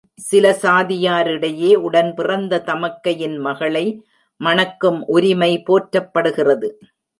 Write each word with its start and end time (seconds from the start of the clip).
சில 0.21 0.45
சாதியாரிடையே 0.61 1.75
உடன்பிறந்த 1.75 2.63
தமக்கையின் 2.65 3.37
மகளை 3.37 3.85
மணக்கும் 4.41 4.99
உரிமை 5.07 5.63
போற்றப்படுகிறது. 5.67 6.69